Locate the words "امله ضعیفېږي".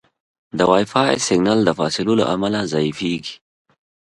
2.33-3.35